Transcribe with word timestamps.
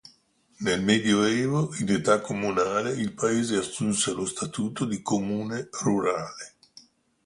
Nel 0.63 0.81
medioevo 0.81 1.75
in 1.75 1.87
età 1.89 2.21
comunale 2.21 2.91
il 2.93 3.13
paese 3.13 3.57
assunse 3.57 4.11
lo 4.13 4.25
statuto 4.25 4.85
di 4.85 5.03
comune 5.03 5.69
rurale. 5.83 6.55